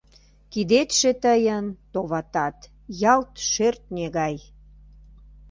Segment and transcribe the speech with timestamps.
[0.51, 2.57] Кидетше тыйын, товатат,
[3.13, 4.35] ялт шӧртньӧ гай!